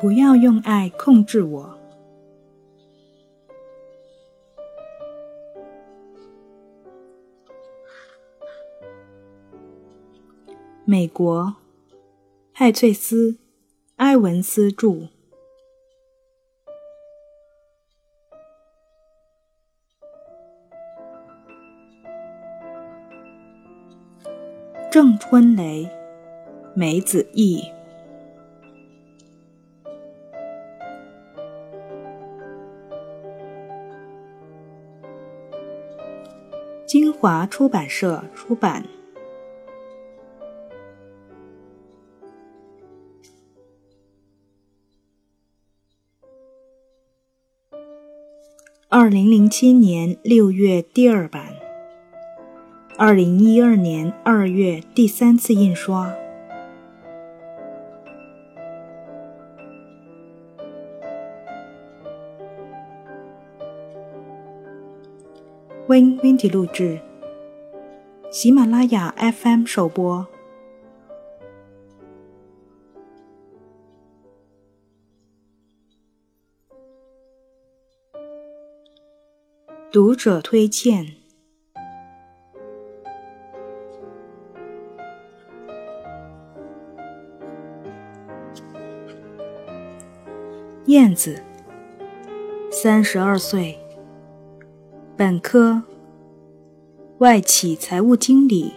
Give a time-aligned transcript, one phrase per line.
[0.00, 1.78] 不要用爱控制我。
[10.86, 11.54] 美国，
[12.54, 13.32] 艾翠斯·
[13.96, 15.08] 埃文斯著，
[24.90, 25.86] 郑春雷、
[26.74, 27.62] 梅子义。
[36.90, 38.84] 金华出版社出版。
[48.88, 51.54] 二零零七年六月第二版，
[52.98, 56.12] 二零一二年二月第三次印刷。
[65.90, 67.00] Win Windy 录制，
[68.30, 70.24] 喜马拉雅 FM 首播。
[79.90, 81.16] 读者推荐：
[90.84, 91.42] 燕子，
[92.70, 93.76] 三十二岁，
[95.20, 95.82] 本科，
[97.18, 98.72] 外企财务经理。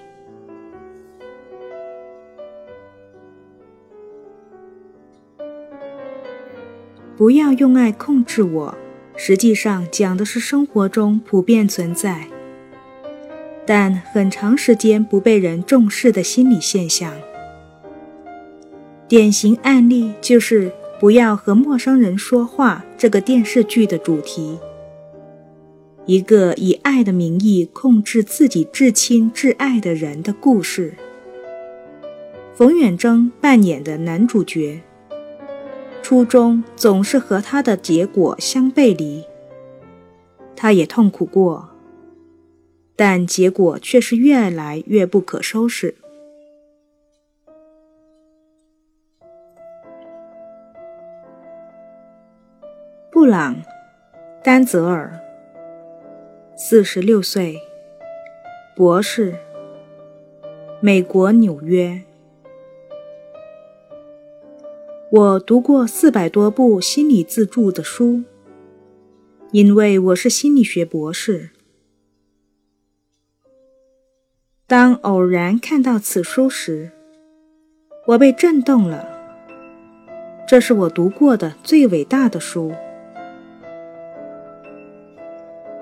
[7.15, 8.77] 不要用爱控制我。
[9.15, 12.27] 实际上讲的是生活中普遍存在，
[13.65, 17.13] 但很长时间不被人重视的心理现象。
[19.07, 24.59] 典型案例就是“不要和陌生人说话”这个电视剧的主题。
[26.05, 30.93] 一个以爱的名义控制自己至亲至爱的人的故事。
[32.53, 34.81] 冯远征扮演的男主角。
[36.01, 39.23] 初衷总是和他的结果相背离。
[40.53, 41.69] 他也痛苦过，
[42.97, 45.95] 但结果却是越来越不可收拾。
[53.09, 53.55] 布朗·
[54.43, 55.17] 丹泽尔，
[56.65, 57.61] 四十六岁，
[58.73, 59.35] 博士，
[60.79, 62.01] 美国纽约。
[65.11, 68.23] 我读过四百多部心理自助的书，
[69.51, 71.49] 因为我是心理学博士。
[74.65, 76.91] 当偶然看到此书时，
[78.07, 79.05] 我被震动了。
[80.47, 82.71] 这是我读过的最伟大的书。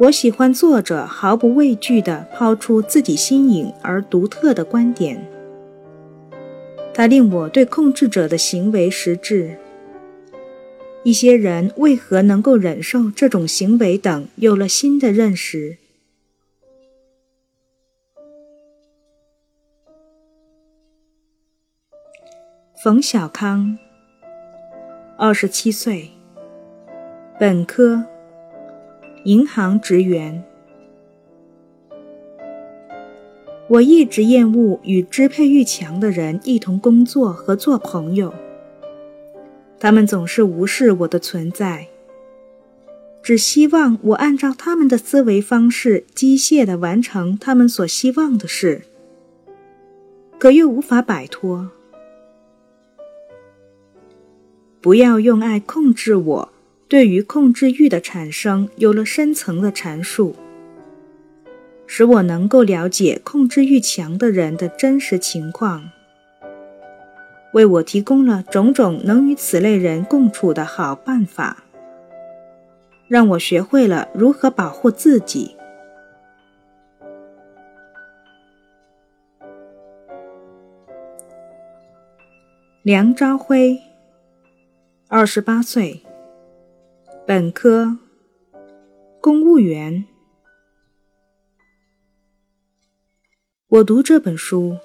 [0.02, 5.24] 我喜欢作者毫不畏惧地抛出自己新颖而独特的观点。
[6.92, 9.60] 它令我对控制者的行为实质、
[11.04, 15.78] 一些人为何能够忍受这种行为等有了新的认识。
[22.84, 23.78] 冯小康，
[25.16, 26.10] 二十七岁，
[27.40, 28.04] 本科，
[29.24, 30.44] 银行职员。
[33.68, 38.34] 我一直厌恶与支配欲强的人一同工作和做朋友。
[39.80, 41.88] 他们总是无视我的存在，
[43.24, 48.82] 只希望我按照他们的思维方式机械地完成他们所希望的事，
[50.38, 51.70] 可又无法摆脱。
[54.82, 56.50] 不要用爱控制我，
[56.92, 60.36] 对于控制欲的产生有了深层的阐述。
[61.88, 65.90] 使我能够了解控制欲强的人的真实情况，
[67.54, 71.64] 为我提供了种种能与此类人共处的好办法，
[73.08, 75.56] 让我学会了如何保护自己。
[82.84, 83.80] 梁朝辉，
[85.08, 86.04] 二十八岁，
[87.24, 87.98] 本科，
[89.22, 90.06] 公务员。
[93.68, 94.78] 我读这本书，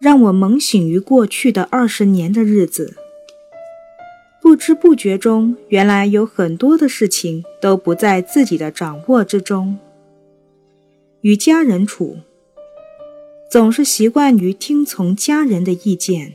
[0.00, 2.96] 让我猛醒于过去的二十年的日子。
[4.42, 9.78] 不知不觉中，原来有很多的事情都不在自己的掌握之中。
[11.20, 12.16] 与家人处，
[13.48, 16.34] 总是习惯于听从家人的意见，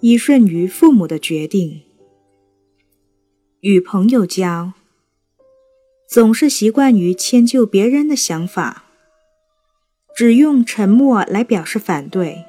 [0.00, 1.83] 依顺于父母的决定。
[3.64, 4.74] 与朋友交，
[6.06, 8.84] 总是习惯于迁就别人的想法，
[10.14, 12.44] 只用沉默来表示反对。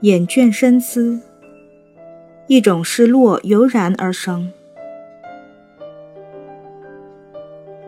[0.00, 1.20] 眼倦深思，
[2.46, 4.50] 一种失落油然而生。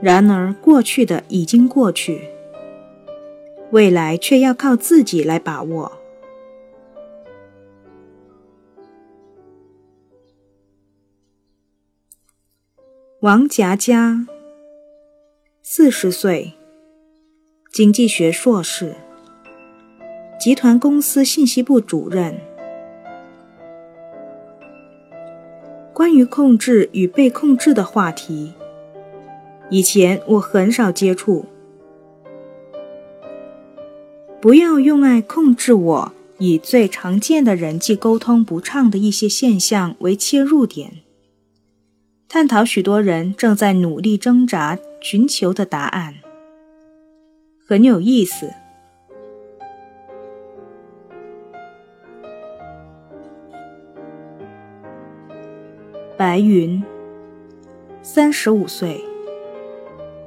[0.03, 2.29] 然而，过去的已经过去，
[3.71, 6.02] 未来却要靠自己来把握。
[13.23, 14.27] 王夹家，
[15.63, 16.55] 四十岁，
[17.71, 18.97] 经济学硕士，
[20.41, 22.37] 集团公司信息部主任。
[25.95, 28.55] 关于控制与被控制的话题。
[29.71, 31.45] 以前我很少接触。
[34.41, 41.02] 不要用爱控制我，以最常见的人际沟通不畅的一些现象为切入点，
[42.33, 46.15] 探讨许多人正在努力挣扎寻求的答案，
[47.67, 48.51] 很有意思。
[56.17, 56.83] 白云，
[58.01, 59.05] 三十五岁。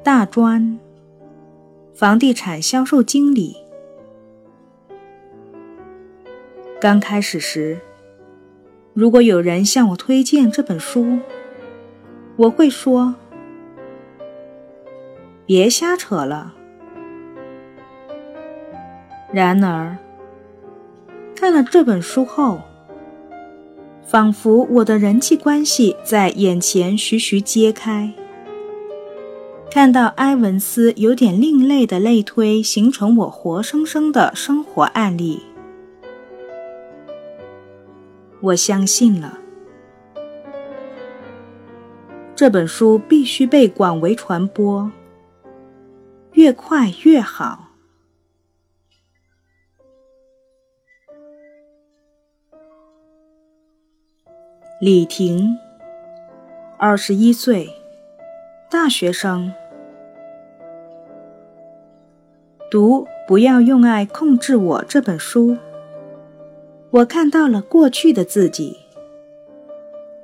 [0.03, 0.77] 大专
[1.95, 3.57] 房地产销售经理。
[6.79, 7.79] 刚开始时，
[8.93, 11.17] 如果有人向我推荐这本书，
[12.37, 13.15] 我会说
[15.45, 16.53] ：“别瞎扯了。”
[19.31, 19.97] 然而，
[21.35, 22.61] 看了这本书后，
[24.03, 28.13] 仿佛我的人际关系在眼前徐徐揭开。
[29.71, 35.41] 看到埃文斯有点另类的类推形成我活生生的生活案例，
[38.39, 39.39] 我相信了。
[42.35, 44.91] 这本书必须被广为传播，
[46.33, 47.69] 越快越好。
[54.81, 55.55] 李婷，
[56.77, 57.69] 二十一岁，
[58.69, 59.53] 大学生。
[62.69, 65.55] 读《不要用爱控制我》这本书，
[66.89, 68.79] 我看到了过去的自己，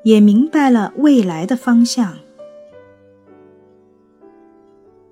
[0.04, 2.18] 也明白了未来的方向。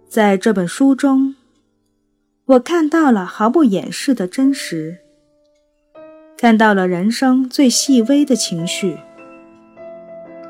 [0.07, 1.35] 在这本书中，
[2.45, 4.97] 我看到了毫不掩饰的真实，
[6.35, 8.97] 看到了人生最细微的情绪，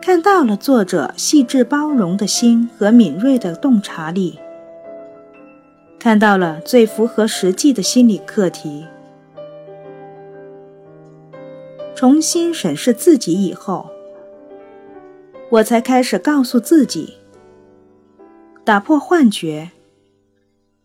[0.01, 4.39] 看到了作者细致包容的心和敏锐的洞察力。
[5.99, 8.85] 看到了最符合实际的心理课题，
[11.93, 13.91] 重新审视自己以后，
[15.51, 17.15] 我才开始告诉自己：
[18.63, 19.71] 打破幻觉，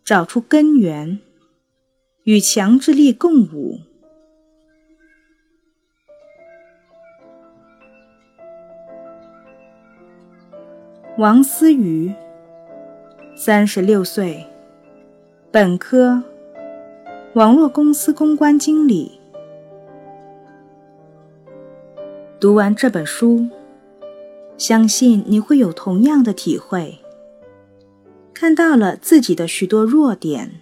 [0.02, 1.18] 找出根源，
[2.22, 3.78] 与强制力共舞。
[11.18, 12.14] 王思雨，
[13.36, 14.46] 三十六岁。
[15.52, 16.22] 本科，
[17.34, 19.20] 网络公司公关经理。
[22.40, 23.46] 读完这本书，
[24.56, 26.98] 相信你会有同样的体会。
[28.32, 30.60] 看到了自己的许多弱点，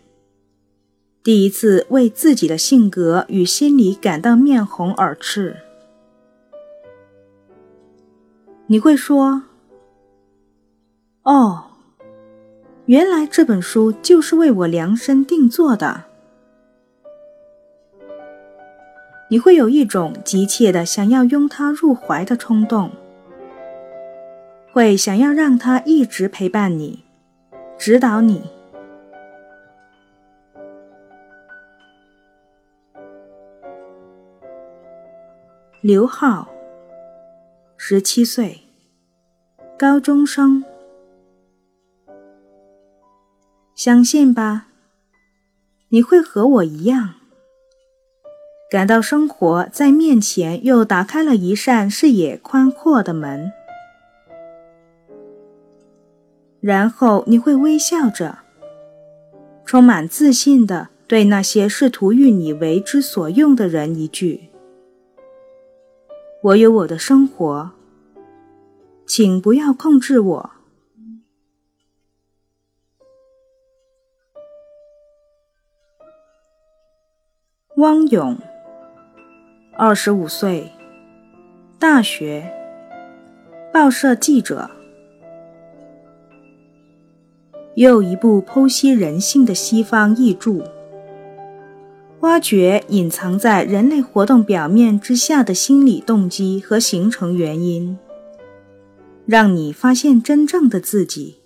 [1.22, 5.56] 第一次为自己的性格与心理感到面红耳赤。
[8.66, 9.42] 你会说
[11.24, 11.64] ：“哦。”
[12.86, 16.04] 原来这本书就是为我量身定做的。
[19.30, 22.90] 你会有一种急切的想要拥他入怀的冲动，
[24.72, 27.04] 会想要让他一直陪伴你，
[27.76, 28.42] 指导你。
[35.82, 36.48] 刘浩，
[37.76, 38.62] 十七岁，
[39.78, 40.64] 高中生。
[43.74, 44.68] 相信吧，
[45.90, 47.16] 你会和我一样，
[48.70, 53.52] 感到生活在面前又打开了一扇视野宽阔的门，
[56.62, 58.38] 然后你会微笑着，
[59.64, 64.48] 充满自信的对那些试图与你为之所用的人一句
[66.40, 67.72] ：“我有我的生活，
[69.04, 70.50] 请不要控制我。”
[77.78, 78.38] 汪勇，
[79.76, 80.70] 二十五岁，
[81.80, 82.48] 大学，
[83.72, 84.70] 报社记者。
[87.74, 90.62] 又一部剖析人性的西方译著，
[92.20, 97.98] 挖掘隐藏在人类活动表面之下的心理动机和形成原因，
[99.24, 101.38] 让你发现真正的自己。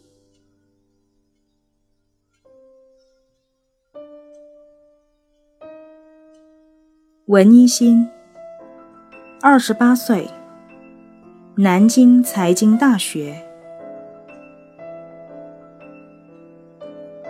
[7.26, 8.09] 文一新，
[9.40, 10.28] 二十八岁，
[11.56, 13.46] 南京财经大学。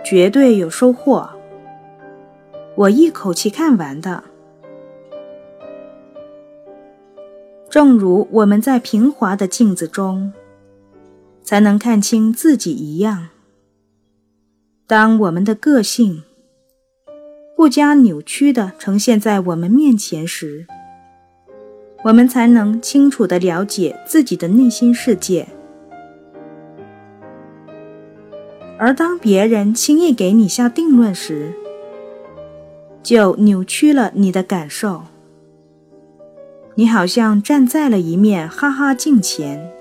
[0.09, 1.29] 绝对有收获。
[2.75, 4.23] 我一口气看完的。
[7.69, 10.31] 正如我们在平滑的镜子中，
[11.43, 13.27] 才能看清自己一样。
[14.87, 16.23] 当我们的个性
[17.57, 20.65] 不加扭曲的呈现在我们面前时，
[22.05, 25.49] 我们才能清楚的了解自己的内心世界。
[28.79, 31.53] 而当别人轻易给你下定论时，
[33.01, 35.03] 就扭曲了你的感受。
[36.75, 39.71] 你好像站在了一面哈哈镜前，